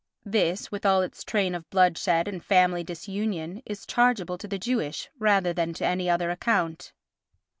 This, 0.25 0.71
with 0.71 0.83
all 0.83 1.03
its 1.03 1.23
train 1.23 1.53
of 1.53 1.69
bloodshed 1.69 2.27
and 2.27 2.43
family 2.43 2.83
disunion, 2.83 3.61
is 3.67 3.85
chargeable 3.85 4.39
to 4.39 4.47
the 4.47 4.57
Jewish 4.57 5.09
rather 5.19 5.53
than 5.53 5.73
to 5.75 5.85
any 5.85 6.09
other 6.09 6.31
account. 6.31 6.91